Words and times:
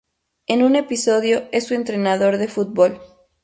En 0.47 0.63
un 0.63 0.75
episodio 0.75 1.43
es 1.51 1.67
su 1.67 1.75
entrenador 1.75 2.39
de 2.39 2.47
fútbol. 2.47 2.99